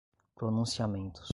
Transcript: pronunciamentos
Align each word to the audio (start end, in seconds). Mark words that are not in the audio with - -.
pronunciamentos 0.35 1.29